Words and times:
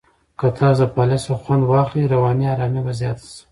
که 0.39 0.47
تاسو 0.59 0.83
د 0.87 0.91
فعالیت 0.93 1.23
څخه 1.25 1.41
خوند 1.43 1.63
واخلئ، 1.65 2.03
رواني 2.13 2.45
آرامۍ 2.53 2.81
به 2.85 2.93
زیاته 2.99 3.25
شي. 3.31 3.39